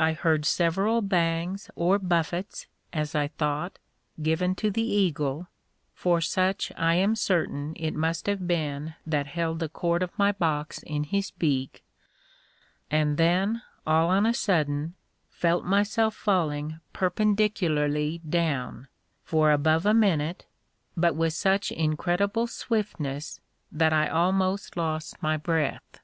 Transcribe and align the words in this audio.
I 0.00 0.14
heard 0.14 0.44
several 0.46 1.00
bangs 1.00 1.70
or 1.76 2.00
buffets, 2.00 2.66
as 2.92 3.14
I 3.14 3.28
thought, 3.28 3.78
given 4.20 4.56
to 4.56 4.68
the 4.68 4.82
eagle 4.82 5.46
(for 5.94 6.20
such 6.20 6.72
I 6.76 6.96
am 6.96 7.14
certain 7.14 7.74
it 7.76 7.94
must 7.94 8.26
have 8.26 8.48
been 8.48 8.94
that 9.06 9.28
held 9.28 9.60
the 9.60 9.68
cord 9.68 10.02
of 10.02 10.10
my 10.18 10.32
box 10.32 10.82
in 10.82 11.04
his 11.04 11.30
beak), 11.30 11.84
and 12.90 13.16
then, 13.16 13.62
all 13.86 14.08
on 14.08 14.26
a 14.26 14.34
sudden, 14.34 14.94
felt 15.28 15.64
myself 15.64 16.16
falling 16.16 16.80
perpendicularly 16.92 18.22
down, 18.28 18.88
for 19.22 19.52
above 19.52 19.86
a 19.86 19.94
minute, 19.94 20.46
but 20.96 21.14
with 21.14 21.32
such 21.32 21.70
incredible 21.70 22.48
swiftness, 22.48 23.38
that 23.70 23.92
I 23.92 24.08
almost 24.08 24.76
lost 24.76 25.22
my 25.22 25.36
breath. 25.36 26.00